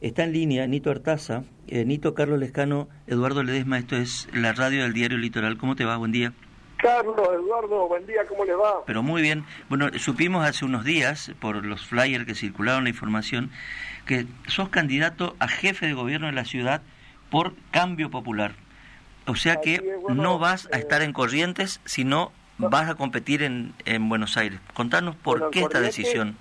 Está 0.00 0.24
en 0.24 0.32
línea 0.32 0.66
Nito 0.66 0.90
Artaza, 0.90 1.44
eh, 1.66 1.84
Nito 1.84 2.14
Carlos 2.14 2.38
Lescano, 2.38 2.88
Eduardo 3.06 3.42
Ledesma, 3.42 3.78
esto 3.78 3.96
es 3.96 4.28
la 4.32 4.54
radio 4.54 4.82
del 4.82 4.94
diario 4.94 5.18
Litoral. 5.18 5.58
¿Cómo 5.58 5.76
te 5.76 5.84
va? 5.84 5.98
Buen 5.98 6.10
día. 6.10 6.32
Carlos, 6.78 7.16
Eduardo, 7.18 7.86
buen 7.86 8.06
día, 8.06 8.24
¿cómo 8.26 8.46
le 8.46 8.54
va? 8.54 8.82
Pero 8.86 9.02
muy 9.02 9.20
bien. 9.20 9.44
Bueno, 9.68 9.90
supimos 9.98 10.46
hace 10.46 10.64
unos 10.64 10.84
días, 10.84 11.32
por 11.38 11.66
los 11.66 11.84
flyers 11.86 12.24
que 12.24 12.34
circularon 12.34 12.84
la 12.84 12.90
información, 12.90 13.50
que 14.06 14.24
sos 14.46 14.70
candidato 14.70 15.36
a 15.38 15.48
jefe 15.48 15.86
de 15.86 15.92
gobierno 15.92 16.28
de 16.28 16.32
la 16.32 16.46
ciudad 16.46 16.80
por 17.28 17.52
cambio 17.70 18.10
popular. 18.10 18.52
O 19.26 19.36
sea 19.36 19.60
que 19.60 19.98
no 20.08 20.38
vas 20.38 20.66
a 20.72 20.78
estar 20.78 21.02
en 21.02 21.12
Corrientes, 21.12 21.82
sino 21.84 22.32
vas 22.56 22.88
a 22.88 22.94
competir 22.94 23.42
en, 23.42 23.74
en 23.84 24.08
Buenos 24.08 24.38
Aires. 24.38 24.60
Contanos 24.72 25.14
por 25.14 25.50
qué 25.50 25.60
esta 25.60 25.82
decisión. 25.82 26.38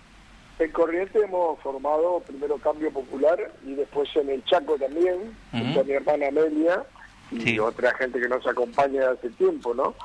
En 0.60 0.72
Corrientes 0.74 1.24
hemos 1.24 1.58
formado 1.62 2.22
primero 2.28 2.58
Cambio 2.58 2.92
Popular 2.92 3.50
y 3.66 3.76
después 3.76 4.10
en 4.18 4.30
el 4.30 4.44
Chaco 4.44 4.76
también, 4.78 5.34
con 5.74 5.88
mi 5.88 5.94
hermana 5.94 6.28
Amelia 6.28 6.84
y 7.32 7.58
otra 7.60 7.94
gente 7.96 8.20
que 8.20 8.28
nos 8.28 8.46
acompaña 8.46 9.12
hace 9.12 9.30
tiempo, 9.30 9.74
¿no? 9.74 9.96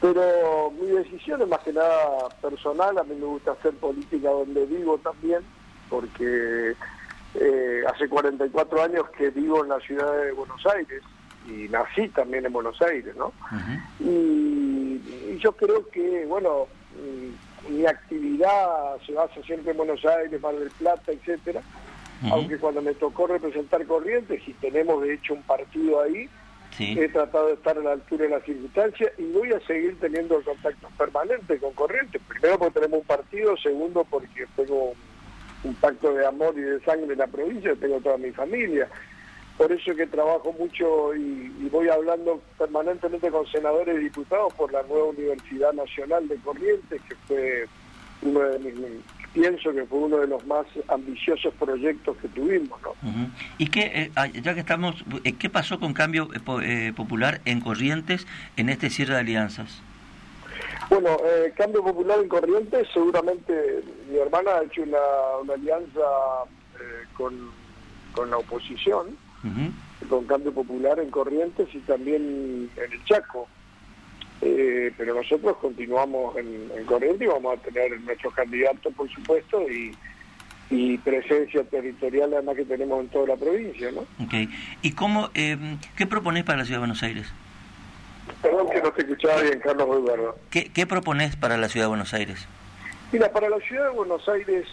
Pero 0.00 0.70
mi 0.80 0.86
decisión 0.90 1.42
es 1.42 1.48
más 1.48 1.58
que 1.60 1.72
nada 1.72 2.28
personal, 2.40 2.96
a 2.98 3.02
mí 3.02 3.16
me 3.16 3.26
gusta 3.26 3.52
hacer 3.52 3.74
política 3.74 4.30
donde 4.30 4.64
vivo 4.66 4.96
también, 4.98 5.40
porque 5.90 6.76
eh, 7.34 7.82
hace 7.92 8.08
44 8.08 8.82
años 8.82 9.08
que 9.18 9.30
vivo 9.30 9.64
en 9.64 9.70
la 9.70 9.80
ciudad 9.80 10.22
de 10.22 10.30
Buenos 10.30 10.64
Aires 10.66 11.02
y 11.48 11.68
nací 11.68 12.08
también 12.10 12.46
en 12.46 12.52
Buenos 12.52 12.80
Aires, 12.80 13.16
¿no? 13.16 13.32
y, 13.98 15.00
y, 15.32 15.38
yo 15.40 15.50
creo 15.52 15.88
que, 15.88 16.24
bueno, 16.26 16.68
mi 17.68 17.86
actividad 17.86 18.96
se 19.04 19.12
basa 19.12 19.42
siempre 19.42 19.72
en 19.72 19.76
Buenos 19.76 20.04
Aires, 20.04 20.40
Mar 20.40 20.54
del 20.54 20.70
Plata, 20.70 21.12
etcétera. 21.12 21.62
Aunque 22.30 22.58
cuando 22.58 22.80
me 22.80 22.94
tocó 22.94 23.26
representar 23.26 23.84
Corrientes, 23.86 24.40
y 24.46 24.52
tenemos 24.54 25.02
de 25.02 25.14
hecho 25.14 25.34
un 25.34 25.42
partido 25.42 26.00
ahí, 26.00 26.28
he 26.78 27.08
tratado 27.08 27.48
de 27.48 27.54
estar 27.54 27.76
a 27.76 27.80
la 27.80 27.92
altura 27.92 28.24
de 28.24 28.30
las 28.30 28.44
circunstancias 28.44 29.12
y 29.18 29.24
voy 29.32 29.52
a 29.52 29.60
seguir 29.60 29.98
teniendo 30.00 30.42
contactos 30.42 30.90
permanentes 30.96 31.60
con 31.60 31.72
Corrientes. 31.74 32.20
Primero 32.28 32.58
porque 32.58 32.80
tenemos 32.80 33.00
un 33.00 33.06
partido, 33.06 33.56
segundo 33.58 34.04
porque 34.04 34.46
tengo 34.56 34.94
un 35.64 35.74
pacto 35.74 36.14
de 36.14 36.26
amor 36.26 36.54
y 36.56 36.62
de 36.62 36.80
sangre 36.80 37.12
en 37.12 37.18
la 37.18 37.26
provincia, 37.26 37.74
tengo 37.78 38.00
toda 38.00 38.16
mi 38.16 38.30
familia 38.30 38.88
por 39.56 39.72
eso 39.72 39.94
que 39.94 40.06
trabajo 40.06 40.54
mucho 40.58 41.14
y, 41.14 41.52
voy 41.70 41.88
hablando 41.88 42.40
permanentemente 42.58 43.30
con 43.30 43.46
senadores 43.46 43.96
y 43.96 44.04
diputados 44.04 44.52
por 44.54 44.72
la 44.72 44.82
nueva 44.84 45.08
Universidad 45.08 45.72
Nacional 45.72 46.28
de 46.28 46.36
Corrientes, 46.36 47.02
que 47.08 47.14
fue 47.26 47.66
uno 48.22 48.40
de 48.40 48.58
mis, 48.60 48.74
pienso 49.32 49.72
que 49.72 49.84
fue 49.84 49.98
uno 49.98 50.18
de 50.18 50.26
los 50.28 50.46
más 50.46 50.66
ambiciosos 50.88 51.52
proyectos 51.54 52.16
que 52.18 52.28
tuvimos. 52.28 52.80
¿no? 52.82 52.94
¿Y 53.58 53.66
qué, 53.68 53.80
eh, 53.94 54.10
ah, 54.16 54.26
ya 54.28 54.54
que 54.54 54.60
estamos, 54.60 55.04
eh, 55.24 55.34
qué 55.34 55.50
pasó 55.50 55.78
con 55.78 55.92
Cambio 55.92 56.28
eh, 56.62 56.92
Popular 56.96 57.40
en 57.44 57.60
Corrientes 57.60 58.26
en 58.56 58.68
este 58.68 58.88
cierre 58.88 59.14
de 59.14 59.20
alianzas? 59.20 59.82
Bueno, 60.88 61.18
Cambio 61.56 61.82
Popular 61.82 62.18
en 62.20 62.28
Corrientes, 62.28 62.86
seguramente 62.94 63.82
mi 64.08 64.18
hermana 64.18 64.52
ha 64.52 64.62
hecho 64.62 64.82
una, 64.82 65.52
alianza 65.52 66.00
con, 67.16 67.50
con 68.12 68.30
la 68.30 68.38
oposición 68.38 69.18
con 70.08 70.26
Cambio 70.26 70.52
Popular 70.52 70.98
en 71.00 71.10
Corrientes 71.10 71.68
y 71.74 71.78
también 71.80 72.70
en 72.76 72.92
el 72.92 73.04
Chaco. 73.04 73.48
Eh, 74.42 74.92
pero 74.96 75.14
nosotros 75.14 75.56
continuamos 75.58 76.36
en, 76.36 76.84
Corrientes 76.84 77.22
y 77.22 77.26
vamos 77.26 77.58
a 77.58 77.62
tener 77.62 77.98
nuestros 78.02 78.34
candidatos, 78.34 78.92
por 78.94 79.10
supuesto, 79.10 79.62
y, 79.68 79.94
presencia 81.04 81.62
territorial 81.62 82.34
además 82.34 82.56
que 82.56 82.64
tenemos 82.64 83.00
en 83.00 83.08
toda 83.08 83.28
la 83.28 83.36
provincia, 83.36 83.90
¿no? 83.92 84.04
Okay. 84.26 84.48
¿Y 84.82 84.92
cómo, 84.92 85.30
eh, 85.34 85.56
qué 85.96 86.06
propones 86.06 86.42
para 86.42 86.58
la 86.58 86.64
Ciudad 86.64 86.78
de 86.78 86.80
Buenos 86.80 87.02
Aires? 87.04 87.32
Perdón 88.42 88.68
que 88.70 88.82
no 88.82 88.92
te 88.92 89.02
escuchaba 89.02 89.42
bien, 89.42 89.60
Carlos 89.60 89.86
Eduardo. 89.88 90.36
¿Qué, 90.50 90.70
¿Qué 90.72 90.84
propones 90.84 91.36
para 91.36 91.56
la 91.56 91.68
Ciudad 91.68 91.86
de 91.86 91.90
Buenos 91.90 92.12
Aires? 92.12 92.48
Mira, 93.12 93.30
para 93.30 93.48
la 93.48 93.60
Ciudad 93.60 93.90
de 93.90 93.96
Buenos 93.96 94.28
Aires 94.28 94.66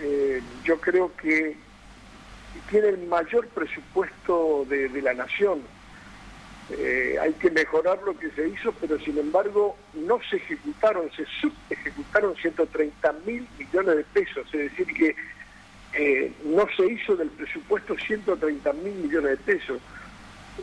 eh, 0.00 0.40
yo 0.64 0.80
creo 0.80 1.14
que 1.16 1.56
tiene 2.70 2.88
el 2.88 3.06
mayor 3.06 3.46
presupuesto 3.48 4.64
de, 4.68 4.88
la 5.02 5.14
nación. 5.14 5.60
Eh, 6.70 7.16
hay 7.20 7.32
que 7.34 7.50
mejorar 7.50 7.98
lo 8.02 8.16
que 8.18 8.30
se 8.30 8.48
hizo, 8.48 8.72
pero 8.72 8.98
sin 8.98 9.18
embargo 9.18 9.76
no 9.94 10.18
se 10.28 10.36
ejecutaron, 10.36 11.10
se 11.12 11.24
subejecutaron 11.40 12.36
130 12.36 13.12
mil 13.24 13.48
millones 13.58 13.96
de 13.96 14.04
pesos, 14.04 14.46
es 14.52 14.70
decir 14.70 14.86
que 14.86 15.16
eh, 15.94 16.32
no 16.44 16.66
se 16.76 16.86
hizo 16.86 17.16
del 17.16 17.30
presupuesto 17.30 17.96
130 17.96 18.72
mil 18.74 18.94
millones 18.94 19.30
de 19.30 19.36
pesos. 19.38 19.80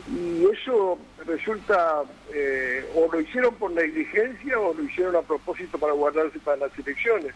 Y 0.08 0.44
eso 0.44 0.98
resulta, 1.26 2.02
eh, 2.32 2.84
o 2.94 3.10
lo 3.10 3.20
hicieron 3.20 3.54
por 3.54 3.70
negligencia 3.72 4.60
o 4.60 4.74
lo 4.74 4.82
hicieron 4.84 5.16
a 5.16 5.22
propósito 5.22 5.78
para 5.78 5.94
guardarse 5.94 6.38
para 6.38 6.68
las 6.68 6.78
elecciones. 6.78 7.34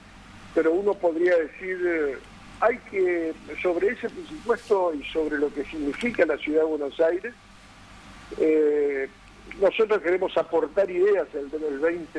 Pero 0.55 0.73
uno 0.73 0.95
podría 0.95 1.37
decir, 1.37 2.19
hay 2.61 2.77
que, 2.91 3.33
sobre 3.63 3.89
ese 3.89 4.09
presupuesto 4.09 4.93
y 4.95 5.03
sobre 5.05 5.39
lo 5.39 5.53
que 5.53 5.65
significa 5.65 6.27
la 6.27 6.37
ciudad 6.37 6.61
de 6.61 6.67
Buenos 6.67 7.01
Aires, 7.01 7.35
eh, 8.39 9.09
nosotros 9.61 10.01
queremos 10.03 10.37
aportar 10.37 10.91
ideas 10.91 11.27
el, 11.35 11.79
20 11.79 12.19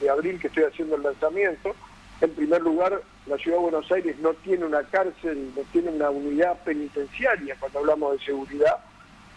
de, 0.00 0.10
abril 0.10 0.38
que 0.40 0.46
estoy 0.46 0.64
haciendo 0.64 0.96
el 0.96 1.02
lanzamiento. 1.02 1.74
En 2.20 2.30
primer 2.30 2.62
lugar, 2.62 3.02
la 3.26 3.36
ciudad 3.36 3.58
de 3.58 3.62
Buenos 3.62 3.90
Aires 3.90 4.16
no 4.20 4.32
tiene 4.34 4.64
una 4.64 4.82
cárcel, 4.84 5.50
no 5.56 5.62
tiene 5.72 5.90
una 5.90 6.10
unidad 6.10 6.62
penitenciaria 6.64 7.56
cuando 7.58 7.80
hablamos 7.80 8.18
de 8.18 8.24
seguridad, 8.24 8.76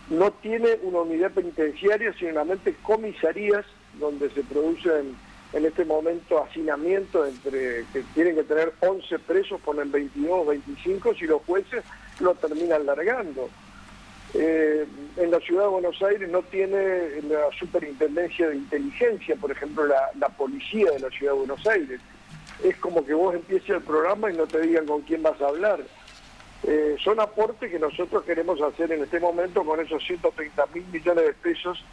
no 0.09 0.31
tiene 0.31 0.78
una 0.84 1.02
unidad 1.02 1.31
penitenciaria, 1.31 2.14
sino 2.14 2.31
solamente 2.31 2.75
comisarías 2.84 3.66
donde 4.00 4.30
se 4.30 4.44
producen 4.44 5.16
en 5.53 5.66
este 5.66 5.85
momento 5.85 6.44
hacinamiento 6.44 7.25
entre 7.25 7.85
que 7.94 8.03
tienen 8.13 8.35
que 8.35 8.44
tener 8.44 8.74
11 8.81 9.19
presos, 9.19 9.62
ponen 9.62 9.91
22, 9.91 10.47
25, 10.47 11.16
si 11.16 11.25
los 11.25 11.41
jueces 11.44 11.84
lo 12.19 12.35
terminan 12.35 12.85
largando. 12.85 13.50
Eh, 14.34 14.86
en 15.16 15.31
la 15.31 15.40
ciudad 15.40 15.63
de 15.63 15.69
Buenos 15.69 16.02
Aires 16.02 16.30
no 16.30 16.41
tiene 16.44 17.22
la 17.30 17.50
superintendencia 17.57 18.50
de 18.50 18.57
inteligencia, 18.57 19.36
por 19.38 19.52
ejemplo, 19.52 19.86
la, 19.88 20.30
policía 20.30 20.91
de 20.91 21.00
la 21.00 21.09
ciudad 21.09 21.31
de 21.31 21.40
Buenos 21.40 21.66
Aires. 21.66 22.02
Es 22.63 22.75
como 22.78 23.06
que 23.06 23.13
vos 23.13 23.34
empieces 23.34 23.69
el 23.69 23.81
programa 23.81 24.30
y 24.30 24.36
no 24.36 24.47
te 24.47 24.59
digan 24.59 24.86
con 24.86 25.02
quién 25.02 25.24
vas 25.24 25.40
a 25.41 25.47
hablar. 25.47 25.80
Eh, 26.63 26.97
son 27.02 27.19
aportes 27.19 27.72
que 27.72 27.80
nosotros 27.80 28.24
queremos 28.24 28.59
hacer 28.62 28.91
en 28.91 29.03
este 29.03 29.19
momento 29.19 29.63
con 29.63 29.80
esos 29.80 30.03
130 30.03 30.66
mil 30.74 30.84
millones 30.91 31.25
de 31.25 31.34
pesos 31.34 31.84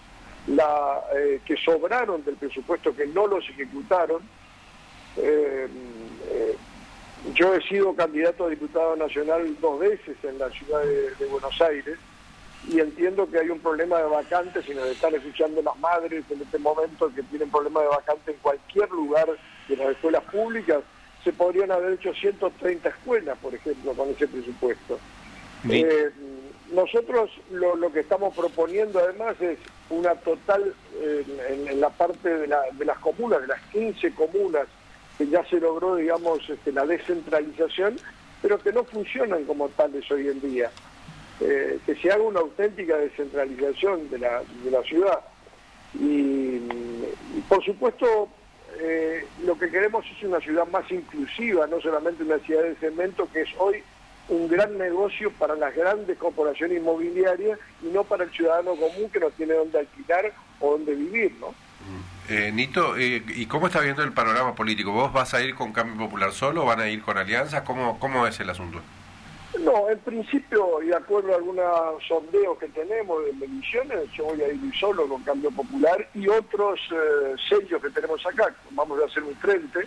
la, 0.47 1.03
eh, 1.17 1.41
que 1.45 1.57
sobraron 1.57 2.25
del 2.25 2.37
presupuesto, 2.37 2.95
que 2.95 3.07
no 3.07 3.27
los 3.27 3.49
ejecutaron. 3.49 4.23
Eh, 5.17 5.69
eh, 6.31 6.57
yo 7.35 7.55
he 7.55 7.63
sido 7.63 7.95
candidato 7.95 8.45
a 8.45 8.51
diputado 8.51 8.97
nacional 8.97 9.57
dos 9.61 9.81
veces 9.81 10.17
en 10.23 10.39
la 10.39 10.51
ciudad 10.51 10.83
de, 10.83 11.27
Buenos 11.27 11.59
Aires 11.63 11.97
y 12.69 12.81
entiendo 12.81 13.29
que 13.31 13.39
hay 13.39 13.49
un 13.49 13.61
problema 13.61 13.99
de 13.99 14.05
vacantes 14.05 14.69
y 14.69 14.75
nos 14.75 14.87
están 14.89 15.15
escuchando 15.15 15.63
las 15.63 15.77
madres 15.79 16.25
en 16.31 16.43
este 16.43 16.59
momento 16.59 17.11
que 17.15 17.23
tienen 17.25 17.51
problemas 17.51 17.85
de 17.85 17.89
vacantes 17.89 18.35
en 18.35 18.41
cualquier 18.41 18.91
lugar 18.91 19.29
de 19.69 19.77
las 19.77 19.89
escuelas 19.89 20.23
públicas. 20.25 20.83
Se 21.23 21.33
podrían 21.33 21.73
haber 21.73 21.95
hecho 21.95 22.13
130 22.13 22.89
escuelas, 22.89 23.39
por 23.39 23.55
ejemplo, 23.55 23.95
con 23.95 24.11
ese 24.11 24.29
presupuesto. 24.29 24.99
Nosotros 26.75 27.31
lo, 27.51 27.93
que 27.93 28.01
estamos 28.01 28.35
proponiendo 28.35 28.99
además 28.99 29.41
es 29.41 29.59
una 29.91 30.15
total, 30.17 30.75
en, 31.01 31.81
la 31.81 31.91
parte 31.91 32.29
de, 32.29 32.47
las 32.47 32.99
comunas, 32.99 33.41
de 33.43 33.47
las 33.49 33.61
15 33.73 34.15
comunas, 34.15 34.67
que 35.17 35.29
ya 35.29 35.45
se 35.47 35.61
logró, 35.61 35.97
digamos, 35.97 36.49
este, 36.49 36.73
la 36.73 36.85
descentralización, 36.85 37.97
pero 38.43 38.59
que 38.59 38.73
no 38.73 38.85
funcionan 38.85 39.45
como 39.45 39.69
tales 39.71 40.11
hoy 40.11 40.29
en 40.29 40.41
día. 40.41 40.71
Eh, 41.41 41.79
que 41.85 41.97
se 41.97 42.13
haga 42.13 42.23
una 42.23 42.41
auténtica 42.41 42.97
descentralización 42.97 44.09
de 44.11 44.19
la, 44.19 44.43
de 44.63 44.71
la 44.71 44.83
ciudad. 44.83 45.21
Y, 45.95 46.61
por 47.49 47.65
supuesto, 47.65 48.29
eh, 48.79 49.25
lo 49.45 49.59
que 49.59 49.71
queremos 49.71 50.05
es 50.17 50.23
una 50.23 50.41
ciudad 50.41 50.67
más 50.69 50.91
inclusiva, 50.91 51.67
no 51.67 51.81
solamente 51.81 52.23
una 52.23 52.39
ciudad 52.39 52.63
de 52.63 52.75
cemento, 52.77 53.29
que 53.33 53.43
es 53.43 53.49
hoy 53.59 53.83
un 54.29 54.49
gran 54.49 54.79
negocio 54.79 55.31
para 55.33 55.55
las 55.55 55.75
grandes 55.75 56.17
corporaciones 56.19 56.79
inmobiliarias 56.79 57.59
y 57.83 57.87
no 57.87 58.05
para 58.05 58.25
el 58.25 58.31
ciudadano 58.31 58.75
común 58.75 59.11
que 59.13 59.21
no 59.21 59.31
tiene 59.31 59.55
dónde 59.55 59.81
alquilar 59.81 60.33
o 60.61 60.73
dónde 60.73 60.95
vivir, 60.95 61.35
¿no? 61.41 61.55
Eh, 62.29 62.51
Nito, 62.53 62.97
eh, 62.97 63.23
¿y 63.37 63.45
cómo 63.45 63.67
está 63.67 63.81
viendo 63.81 64.03
el 64.03 64.13
panorama 64.13 64.55
político? 64.55 64.93
¿Vos 64.93 65.13
vas 65.13 65.35
a 65.35 65.43
ir 65.43 65.55
con 65.55 65.73
Cambio 65.73 66.07
Popular 66.07 66.33
solo 66.33 66.63
o 66.63 66.67
van 66.67 66.81
a 66.81 66.89
ir 66.89 67.03
con 67.03 67.19
alianzas? 67.19 67.63
¿Cómo, 67.63 68.01
cómo 68.01 68.27
es 68.27 68.41
el 68.41 68.49
asunto? 68.49 68.81
No, 69.61 69.89
en 69.91 69.99
principio, 69.99 70.83
y 70.83 70.87
de 70.87 70.97
acuerdo 70.97 71.33
a 71.33 71.37
algunos 71.37 71.65
sondeos 72.09 72.59
que 72.59 72.69
tenemos 72.69 73.25
de 73.27 73.33
mediciones, 73.35 74.11
yo 74.13 74.25
voy 74.25 74.41
a 74.41 74.49
ir 74.49 74.59
solo 74.81 75.07
con 75.07 75.23
Cambio 75.23 75.51
Popular 75.51 76.09
y 76.15 76.27
otros 76.27 76.81
eh, 76.91 77.35
sellos 77.49 77.81
que 77.81 77.91
tenemos 77.91 78.25
acá. 78.27 78.53
Vamos 78.71 79.01
a 79.01 79.05
hacer 79.05 79.23
un 79.23 79.37
frente 79.37 79.81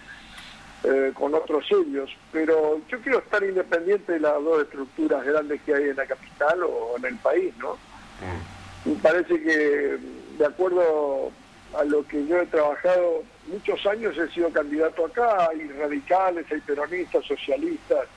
eh, 0.83 1.12
con 1.13 1.33
otros 1.33 1.65
sellos, 1.68 2.09
pero 2.31 2.79
yo 2.88 3.00
quiero 3.01 3.19
estar 3.19 3.44
independiente 3.44 4.13
de 4.13 4.19
las 4.19 4.35
dos 4.44 4.62
estructuras 4.62 5.25
grandes 5.25 5.62
que 5.63 5.74
hay 5.74 5.89
en 5.89 5.95
la 5.95 6.06
capital 6.06 6.63
o 6.63 6.95
en 6.97 7.06
el 7.06 7.15
país, 7.18 7.53
¿no? 7.57 7.74
Mm. 7.74 8.89
Me 8.89 8.95
parece 8.95 9.41
que, 9.41 9.97
de 10.38 10.45
acuerdo 10.45 11.31
a 11.77 11.83
lo 11.83 12.06
que 12.07 12.25
yo 12.27 12.39
he 12.39 12.45
trabajado 12.45 13.24
muchos 13.47 13.85
años, 13.85 14.18
he 14.18 14.29
sido 14.29 14.50
candidato 14.51 15.06
acá, 15.06 15.50
hay 15.50 15.68
radicales, 15.68 16.45
hay 16.51 16.62
peronistas, 16.62 17.25
socialistas, 17.25 18.07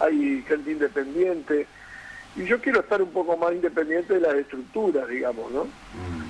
hay 0.00 0.42
gente 0.48 0.72
independiente, 0.72 1.66
y 2.34 2.44
yo 2.44 2.60
quiero 2.60 2.80
estar 2.80 3.02
un 3.02 3.10
poco 3.10 3.36
más 3.36 3.52
independiente 3.52 4.14
de 4.14 4.20
las 4.20 4.34
estructuras, 4.34 5.06
digamos, 5.08 5.52
¿no? 5.52 5.64
Mm. 5.64 6.21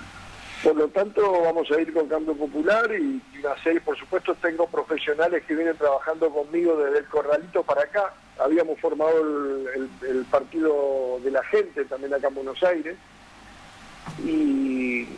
Por 0.62 0.76
lo 0.76 0.86
tanto, 0.88 1.42
vamos 1.42 1.68
a 1.72 1.80
ir 1.80 1.92
con 1.92 2.06
Cambio 2.06 2.34
Popular 2.34 2.88
y, 2.92 3.20
una 3.40 3.60
serie, 3.64 3.80
por 3.80 3.98
supuesto, 3.98 4.36
tengo 4.36 4.68
profesionales 4.68 5.42
que 5.44 5.56
vienen 5.56 5.76
trabajando 5.76 6.30
conmigo 6.30 6.76
desde 6.76 7.00
el 7.00 7.06
Corralito 7.06 7.64
para 7.64 7.82
acá. 7.82 8.14
Habíamos 8.38 8.78
formado 8.78 9.12
el, 9.74 10.24
partido 10.30 11.18
de 11.24 11.32
la 11.32 11.42
gente 11.44 11.84
también 11.86 12.14
acá 12.14 12.28
en 12.28 12.34
Buenos 12.34 12.62
Aires. 12.62 12.96
Y, 14.24 15.08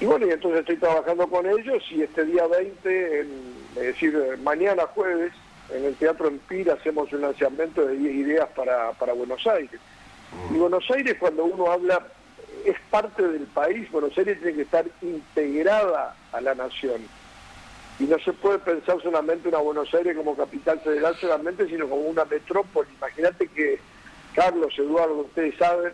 bueno, 0.00 0.26
y 0.26 0.30
entonces 0.30 0.60
estoy 0.60 0.76
trabajando 0.76 1.26
con 1.28 1.46
ellos 1.46 1.82
y 1.90 2.02
este 2.02 2.24
día 2.24 2.46
20, 2.46 3.20
es 3.20 3.26
decir, 3.74 4.18
mañana 4.42 4.86
jueves, 4.94 5.32
en 5.70 5.84
el 5.84 5.94
Teatro 5.96 6.28
Empira 6.28 6.74
hacemos 6.74 7.12
un 7.12 7.20
lanzamiento 7.20 7.86
de 7.86 7.96
10 7.96 8.14
ideas 8.14 8.48
para, 8.56 8.92
para 8.92 9.12
Buenos 9.12 9.46
Aires. 9.46 9.78
Y 10.50 10.54
Buenos 10.54 10.90
Aires, 10.90 11.16
cuando 11.20 11.44
uno 11.44 11.70
habla 11.70 12.06
es 12.64 12.76
parte 12.90 13.26
del 13.26 13.46
país, 13.46 13.90
Buenos 13.90 14.16
Aires 14.16 14.38
tiene 14.38 14.56
que 14.56 14.62
estar 14.62 14.86
integrada 15.00 16.16
a 16.32 16.40
la 16.40 16.54
nación. 16.54 17.02
Y 17.98 18.04
no 18.04 18.18
se 18.18 18.32
puede 18.32 18.58
pensar 18.58 19.00
solamente 19.02 19.48
una 19.48 19.58
Buenos 19.58 19.92
Aires 19.94 20.16
como 20.16 20.36
capital 20.36 20.80
federal 20.80 21.14
solamente, 21.16 21.66
sino 21.68 21.88
como 21.88 22.02
una 22.02 22.24
metrópoli. 22.24 22.88
Imagínate 22.96 23.48
que, 23.48 23.78
Carlos, 24.34 24.72
Eduardo, 24.78 25.16
ustedes 25.18 25.56
saben 25.56 25.92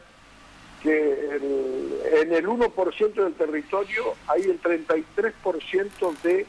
que 0.83 1.41
en 2.23 2.33
el 2.33 2.47
1% 2.47 3.15
del 3.15 3.35
territorio 3.35 4.15
hay 4.29 4.43
el 4.43 4.63
33% 4.63 6.23
de, 6.23 6.47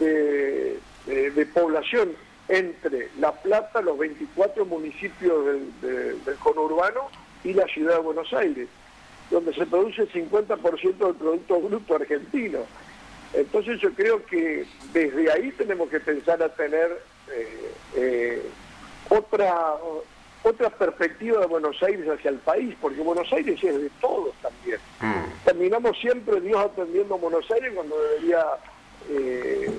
de, 0.00 1.30
de, 1.30 1.46
población 1.46 2.12
entre 2.48 3.10
La 3.20 3.30
Plata, 3.32 3.80
los 3.80 3.96
24 3.96 4.66
municipios 4.66 5.46
del, 5.46 6.24
del 6.24 6.36
conurbano 6.36 7.08
y 7.44 7.52
la 7.52 7.66
ciudad 7.66 7.94
de 7.94 8.00
Buenos 8.00 8.32
Aires 8.32 8.68
donde 9.30 9.54
se 9.54 9.66
produce 9.66 10.02
el 10.02 10.12
50% 10.12 10.96
del 10.96 11.14
Producto 11.14 11.60
Bruto 11.60 11.94
argentino. 11.96 12.60
Entonces 13.32 13.80
yo 13.80 13.92
creo 13.92 14.24
que 14.24 14.66
desde 14.92 15.30
ahí 15.30 15.52
tenemos 15.52 15.90
que 15.90 16.00
pensar 16.00 16.42
a 16.42 16.48
tener 16.54 17.02
eh, 17.30 17.72
eh, 17.94 18.42
otra, 19.10 19.74
otra 20.42 20.70
perspectiva 20.70 21.40
de 21.40 21.46
Buenos 21.46 21.82
Aires 21.82 22.08
hacia 22.08 22.30
el 22.30 22.38
país, 22.38 22.74
porque 22.80 23.00
Buenos 23.00 23.30
Aires 23.32 23.62
es 23.62 23.82
de 23.82 23.90
todos 24.00 24.34
también. 24.40 24.78
Mm. 25.00 25.44
Terminamos 25.44 25.98
siempre 25.98 26.40
Dios 26.40 26.64
atendiendo 26.64 27.14
a 27.14 27.18
Buenos 27.18 27.50
Aires 27.50 27.72
cuando 27.74 28.00
debería 28.00 28.44
eh, 29.10 29.70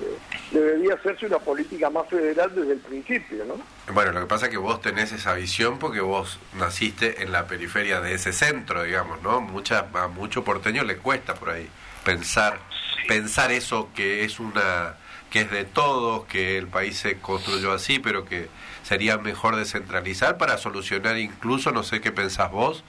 debería 0.50 0.94
hacerse 0.94 1.26
una 1.26 1.38
política 1.38 1.90
más 1.90 2.08
federal 2.08 2.52
desde 2.54 2.72
el 2.72 2.78
principio, 2.78 3.44
¿no? 3.44 3.60
Bueno, 3.92 4.12
lo 4.12 4.20
que 4.20 4.26
pasa 4.26 4.46
es 4.46 4.50
que 4.50 4.58
vos 4.58 4.80
tenés 4.80 5.12
esa 5.12 5.34
visión 5.34 5.78
porque 5.78 6.00
vos 6.00 6.38
naciste 6.58 7.22
en 7.22 7.32
la 7.32 7.46
periferia 7.46 8.00
de 8.00 8.14
ese 8.14 8.32
centro, 8.32 8.82
digamos, 8.82 9.22
¿no? 9.22 9.40
Mucha, 9.40 9.86
a 9.92 10.08
mucho 10.08 10.44
porteño 10.44 10.84
le 10.84 10.96
cuesta 10.96 11.34
por 11.34 11.50
ahí 11.50 11.68
pensar, 12.04 12.58
pensar 13.06 13.52
eso 13.52 13.90
que 13.94 14.24
es 14.24 14.40
una 14.40 14.96
que 15.30 15.42
es 15.42 15.50
de 15.52 15.64
todos, 15.64 16.26
que 16.26 16.58
el 16.58 16.66
país 16.66 16.98
se 16.98 17.18
construyó 17.18 17.72
así, 17.72 18.00
pero 18.00 18.24
que 18.24 18.48
sería 18.82 19.16
mejor 19.16 19.54
descentralizar 19.54 20.38
para 20.38 20.58
solucionar 20.58 21.16
incluso, 21.18 21.70
no 21.70 21.84
sé 21.84 22.00
qué 22.00 22.10
pensás 22.10 22.50
vos, 22.50 22.82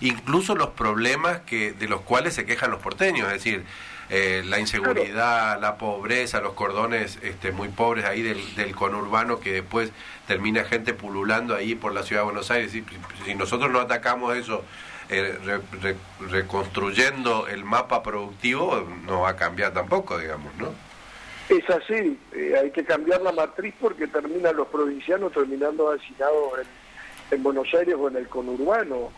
incluso 0.00 0.54
los 0.54 0.70
problemas 0.70 1.40
que 1.40 1.72
de 1.72 1.88
los 1.88 2.02
cuales 2.02 2.34
se 2.34 2.44
quejan 2.44 2.70
los 2.70 2.80
porteños, 2.80 3.28
es 3.28 3.34
decir, 3.34 3.64
eh, 4.08 4.42
la 4.46 4.60
inseguridad, 4.60 5.60
la 5.60 5.78
pobreza, 5.78 6.40
los 6.40 6.52
cordones 6.52 7.18
este, 7.22 7.50
muy 7.50 7.68
pobres 7.68 8.04
ahí 8.04 8.22
del, 8.22 8.74
conurbano 8.76 9.40
que 9.40 9.52
después 9.52 9.90
termina 10.28 10.64
gente 10.64 10.94
pululando 10.94 11.56
ahí 11.56 11.74
por 11.74 11.92
la 11.92 12.04
ciudad 12.04 12.22
de 12.22 12.26
Buenos 12.26 12.50
Aires. 12.50 12.70
Si, 12.70 12.84
si 13.24 13.34
nosotros 13.34 13.70
no 13.70 13.80
atacamos 13.80 14.36
eso 14.36 14.62
eh, 15.08 15.38
reconstruyendo 16.30 17.46
el 17.48 17.64
mapa 17.64 18.02
productivo, 18.02 18.86
no 19.06 19.20
va 19.22 19.30
a 19.30 19.36
cambiar 19.36 19.72
tampoco, 19.72 20.18
digamos, 20.18 20.54
¿no? 20.56 20.68
Es 21.48 21.68
así, 21.70 22.18
eh, 22.32 22.54
hay 22.60 22.72
que 22.72 22.84
cambiar 22.84 23.22
la 23.22 23.30
matriz 23.30 23.72
porque 23.80 24.08
terminan 24.08 24.56
los 24.56 24.66
provincianos 24.66 25.32
terminando 25.32 25.92
asesinados 25.92 26.66
en 27.30 27.42
Buenos 27.42 27.72
Aires 27.72 27.94
o 27.96 28.08
en 28.08 28.16
el 28.16 28.28
conurbano. 28.28 29.12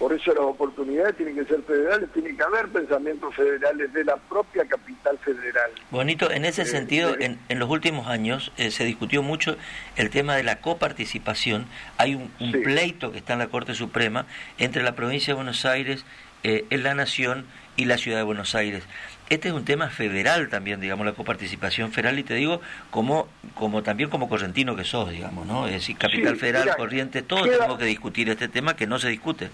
Por 0.00 0.14
eso 0.14 0.32
las 0.32 0.44
oportunidades 0.44 1.14
tienen 1.14 1.34
que 1.34 1.44
ser 1.44 1.60
federales, 1.60 2.08
tiene 2.14 2.34
que 2.34 2.42
haber 2.42 2.68
pensamientos 2.68 3.34
federales 3.34 3.92
de 3.92 4.02
la 4.02 4.16
propia 4.16 4.64
capital 4.64 5.18
federal. 5.18 5.70
Bonito, 5.90 6.30
en 6.30 6.46
ese 6.46 6.62
eh, 6.62 6.64
sentido, 6.64 7.14
en, 7.20 7.38
los 7.50 7.68
últimos 7.68 8.06
años 8.06 8.50
eh, 8.56 8.70
se 8.70 8.86
discutió 8.86 9.22
mucho 9.22 9.58
el 9.96 10.08
tema 10.08 10.36
de 10.36 10.42
la 10.42 10.62
coparticipación. 10.62 11.66
Hay 11.98 12.14
un, 12.14 12.30
pleito 12.64 13.12
que 13.12 13.18
está 13.18 13.34
en 13.34 13.40
la 13.40 13.48
Corte 13.48 13.74
Suprema 13.74 14.24
entre 14.56 14.82
la 14.82 14.92
provincia 14.92 15.34
de 15.34 15.36
Buenos 15.36 15.66
Aires, 15.66 16.06
eh, 16.44 16.64
en 16.70 16.82
la 16.82 16.94
Nación 16.94 17.44
y 17.76 17.84
la 17.84 17.98
Ciudad 17.98 18.16
de 18.16 18.24
Buenos 18.24 18.54
Aires. 18.54 18.84
Este 19.28 19.48
es 19.48 19.54
un 19.54 19.66
tema 19.66 19.90
federal 19.90 20.48
también, 20.48 20.80
digamos, 20.80 21.04
la 21.04 21.12
coparticipación 21.12 21.92
federal, 21.92 22.18
y 22.18 22.22
te 22.22 22.32
digo, 22.32 22.62
como, 22.90 23.28
como 23.54 23.82
también 23.82 24.08
como 24.08 24.30
correntino 24.30 24.76
que 24.76 24.84
sos, 24.84 25.10
digamos, 25.10 25.46
¿no? 25.46 25.66
Es 25.66 25.74
decir, 25.74 25.98
Capital 25.98 26.36
Federal, 26.36 26.74
Corrientes, 26.78 27.22
todos 27.26 27.50
tenemos 27.50 27.78
que 27.78 27.84
discutir 27.84 28.30
este 28.30 28.48
tema 28.48 28.74
que 28.76 28.86
no 28.86 28.98
se 28.98 29.10
discute 29.10 29.50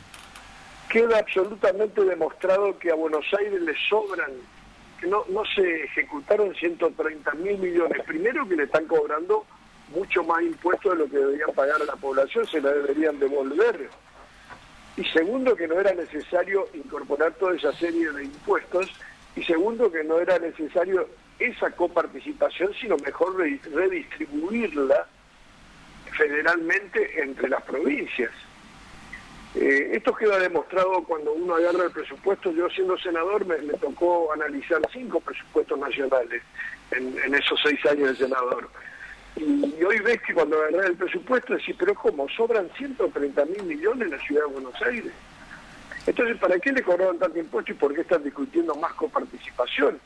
queda 0.89 1.19
absolutamente 1.19 2.05
demostrado 2.05 2.79
que 2.79 2.91
a 2.91 2.95
Buenos 2.95 3.27
Aires 3.39 3.61
le 3.61 3.75
sobran, 3.89 4.31
que 5.01 5.07
no, 5.07 5.25
no 5.29 5.45
se 5.45 5.85
ejecutaron 5.85 6.55
130 6.55 7.33
mil 7.35 7.59
millones. 7.59 8.03
Primero 8.07 8.49
que 8.49 8.57
le 8.57 8.65
están 8.65 8.87
cobrando 8.87 9.45
mucho 9.95 10.25
más 10.25 10.43
impuestos 10.43 10.93
de 10.93 10.99
lo 10.99 11.11
que 11.11 11.19
deberían 11.19 11.53
pagar 11.55 11.81
a 11.81 11.85
la 11.85 11.97
población, 11.97 12.47
se 12.47 12.61
la 12.61 12.73
deberían 12.73 13.19
devolver. 13.19 13.89
Y 14.97 15.05
segundo, 15.05 15.55
que 15.55 15.69
no 15.69 15.79
era 15.79 15.93
necesario 15.93 16.69
incorporar 16.73 17.35
toda 17.35 17.55
esa 17.55 17.73
serie 17.75 18.11
de 18.13 18.25
impuestos. 18.25 18.91
Y 19.35 19.45
segundo, 19.45 19.93
que 19.93 20.03
no 20.03 20.19
era 20.19 20.39
necesario 20.39 21.09
esa 21.39 21.71
coparticipación, 21.71 22.73
sino 22.81 22.97
mejor 22.97 23.37
redistribuirla 23.37 25.07
federalmente 26.17 27.21
entre 27.23 27.51
las 27.51 27.63
provincias. 27.65 28.31
Eh, 29.59 29.97
esto 29.97 30.15
queda 30.15 30.39
demostrado 30.39 31.03
cuando 31.05 31.33
uno 31.33 31.55
agarra 31.55 31.85
el 31.85 31.91
presupuesto. 31.91 32.53
Yo 32.53 32.69
siendo 32.69 32.99
senador 32.99 33.47
me, 33.47 33.57
tocó 33.79 34.31
analizar 34.35 34.83
cinco 34.93 35.19
presupuestos 35.21 35.79
nacionales 35.79 36.43
en, 36.91 37.35
esos 37.35 37.59
seis 37.63 37.81
años 37.87 38.11
de 38.11 38.27
senador. 38.27 38.69
Y, 39.35 39.83
hoy 39.83 39.99
ves 40.01 40.21
que 40.21 40.35
cuando 40.35 40.59
agarras 40.59 40.91
el 40.91 40.97
presupuesto 40.97 41.55
decís, 41.55 41.75
pero 41.79 41.95
¿cómo? 41.95 42.29
Sobran 42.29 42.69
130 42.77 43.47
mil 43.47 43.63
millones 43.63 44.07
en 44.07 44.11
la 44.11 44.23
ciudad 44.25 44.43
de 44.43 44.53
Buenos 44.53 44.83
Aires. 44.83 45.13
Entonces, 46.07 46.37
¿para 46.37 46.59
qué 46.59 46.73
le 46.73 46.83
cobraron 46.83 47.19
tanto 47.19 47.39
impuesto 47.39 47.73
y 47.73 47.77
por 47.77 47.95
qué 47.95 48.03
están 48.03 48.23
discutiendo 48.23 48.75
más 48.75 48.93
coparticipación? 48.93 49.99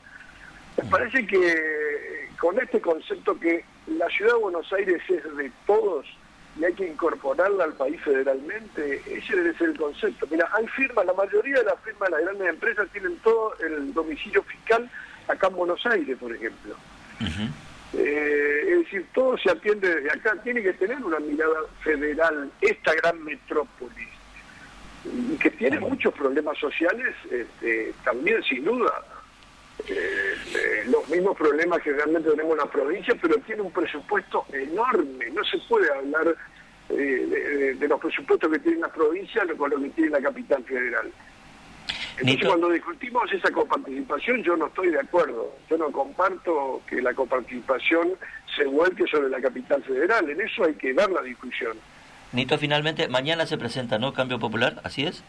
Me 0.77 0.89
parece 0.89 1.27
que 1.27 2.29
con 2.39 2.57
este 2.57 2.79
concepto 2.79 3.37
que 3.37 3.65
la 3.87 4.07
ciudad 4.07 4.33
de 4.33 4.39
Buenos 4.39 4.71
Aires 4.71 5.01
es 5.09 5.35
de 5.35 5.51
todos, 5.67 6.05
y 6.59 6.65
hay 6.65 6.73
que 6.73 6.87
incorporarla 6.87 7.63
al 7.63 7.73
país 7.73 7.99
federalmente, 8.01 9.01
ese 9.07 9.35
debe 9.35 9.57
ser 9.57 9.69
el 9.69 9.77
concepto. 9.77 10.27
Mira, 10.29 10.49
hay 10.53 10.67
firmas, 10.67 11.05
la 11.05 11.13
mayoría 11.13 11.57
de 11.57 11.63
las 11.63 11.79
firmas 11.79 12.09
de 12.09 12.15
las 12.17 12.25
grandes 12.25 12.49
empresas 12.49 12.89
tienen 12.91 13.15
todo 13.17 13.55
el 13.59 13.93
domicilio 13.93 14.43
fiscal 14.43 14.89
acá 15.27 15.47
en 15.47 15.55
Buenos 15.55 15.85
Aires, 15.85 16.17
por 16.19 16.33
ejemplo. 16.33 16.75
Eh, 17.93 18.67
es 18.69 18.79
decir, 18.79 19.05
todo 19.13 19.37
se 19.37 19.51
atiende 19.51 19.95
desde 19.95 20.11
acá, 20.11 20.35
tiene 20.43 20.61
que 20.61 20.73
tener 20.73 20.97
una 21.03 21.19
mirada 21.19 21.59
federal, 21.83 22.51
esta 22.61 22.93
gran 22.95 23.23
metrópolis, 23.23 24.09
que 25.39 25.49
tiene 25.51 25.79
muchos 25.79 26.13
problemas 26.13 26.57
sociales, 26.57 27.15
este, 27.29 27.93
también 28.03 28.43
sin 28.43 28.63
duda. 28.63 28.91
Eh, 29.87 30.83
los 30.87 31.07
mismos 31.09 31.37
problemas 31.37 31.81
que 31.81 31.93
realmente 31.93 32.29
tenemos 32.29 32.53
en 32.53 32.57
la 32.57 32.65
provincia, 32.65 33.15
pero 33.21 33.37
tiene 33.39 33.61
un 33.61 33.71
presupuesto 33.71 34.45
enorme. 34.51 35.29
No 35.31 35.43
se 35.43 35.57
puede 35.69 35.91
hablar 35.93 36.35
eh, 36.89 37.75
de, 37.79 37.87
los 37.87 37.99
presupuestos 37.99 38.51
que 38.51 38.59
tiene 38.59 38.79
la 38.79 38.89
provincia 38.89 39.43
con 39.57 39.69
lo 39.69 39.79
que 39.81 39.89
tiene 39.89 40.11
la 40.11 40.21
capital 40.21 40.63
federal. 40.63 41.11
Entonces, 42.17 42.47
cuando 42.47 42.69
discutimos 42.69 43.31
esa 43.31 43.49
coparticipación, 43.51 44.43
yo 44.43 44.55
no 44.55 44.67
estoy 44.67 44.89
de 44.89 44.99
acuerdo. 44.99 45.55
Yo 45.69 45.77
no 45.77 45.91
comparto 45.91 46.81
que 46.87 47.01
la 47.01 47.13
coparticipación 47.13 48.13
se 48.55 48.65
vuelque 48.65 49.05
sobre 49.07 49.29
la 49.29 49.41
capital 49.41 49.81
federal. 49.83 50.29
En 50.29 50.41
eso 50.41 50.65
hay 50.65 50.75
que 50.75 50.93
dar 50.93 51.09
la 51.09 51.21
discusión. 51.21 51.77
Nito, 52.31 52.57
finalmente, 52.57 53.07
mañana 53.07 53.45
se 53.45 53.57
presenta, 53.57 53.97
¿no? 53.97 54.13
Cambio 54.13 54.39
Popular, 54.39 54.81
¿así 54.83 55.05
es? 55.05 55.23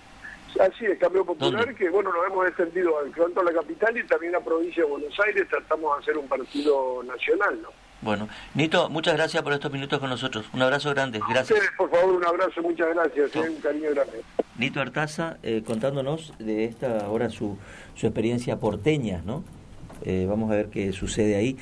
Así 0.60 0.84
es, 0.84 0.98
Cambio 0.98 1.24
Popular, 1.24 1.74
que 1.74 1.88
bueno, 1.90 2.12
nos 2.12 2.26
hemos 2.26 2.46
extendido 2.46 2.98
al 2.98 3.14
cuanto 3.14 3.40
a 3.40 3.44
la 3.44 3.52
capital 3.52 3.96
y 3.96 4.06
también 4.06 4.34
a 4.34 4.38
la 4.38 4.44
provincia 4.44 4.82
de 4.82 4.90
Buenos 4.90 5.18
Aires, 5.20 5.46
tratamos 5.48 5.96
de 5.96 6.02
hacer 6.02 6.18
un 6.18 6.28
partido 6.28 7.02
nacional, 7.04 7.62
¿no? 7.62 7.68
Bueno, 8.02 8.28
Nito, 8.54 8.90
muchas 8.90 9.14
gracias 9.14 9.42
por 9.42 9.52
estos 9.52 9.72
minutos 9.72 10.00
con 10.00 10.10
nosotros. 10.10 10.44
Un 10.52 10.62
abrazo 10.62 10.90
grande, 10.90 11.20
gracias. 11.20 11.52
ustedes, 11.52 11.70
por 11.76 11.88
favor, 11.90 12.14
un 12.14 12.24
abrazo, 12.24 12.60
muchas 12.60 12.88
gracias, 12.88 13.36
¿eh? 13.36 13.48
un 13.48 13.60
cariño 13.60 13.90
grande. 13.90 14.22
Nito 14.58 14.80
Artaza, 14.80 15.38
eh, 15.42 15.62
contándonos 15.64 16.34
de 16.38 16.64
esta 16.64 17.06
ahora 17.06 17.30
su, 17.30 17.56
su 17.94 18.06
experiencia 18.06 18.58
porteña, 18.58 19.22
¿no? 19.24 19.44
Eh, 20.04 20.26
vamos 20.28 20.50
a 20.50 20.56
ver 20.56 20.66
qué 20.68 20.92
sucede 20.92 21.36
ahí. 21.36 21.56